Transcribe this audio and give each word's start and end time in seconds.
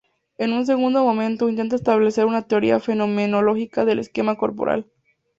En 0.39 0.51
un 0.53 0.65
segundo 0.65 1.03
momento, 1.03 1.47
intenta 1.47 1.75
establecer 1.75 2.25
una 2.25 2.41
teoría 2.47 2.79
fenomenología 2.79 3.85
del 3.85 3.99
esquema 3.99 4.35
corporal. 4.35 4.87